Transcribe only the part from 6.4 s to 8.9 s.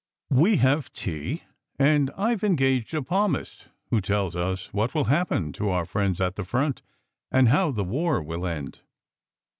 front and how the war will end.